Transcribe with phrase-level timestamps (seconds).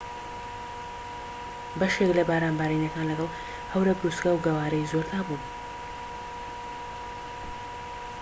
[1.79, 3.29] بەشێک لە باران بارینەکان لەگەڵ
[3.73, 5.41] هەورە بروسکە و گەوارەی زۆردا بوون